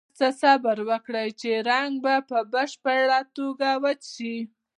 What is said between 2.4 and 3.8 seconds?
بشپړه توګه